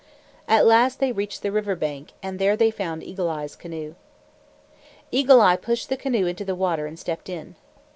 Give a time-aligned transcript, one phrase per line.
[0.47, 3.93] At last they reached the river bank, and there they found Eagle Eye's canoe.
[5.11, 7.53] Eagle Eye pushed the canoe into the water and stepped in.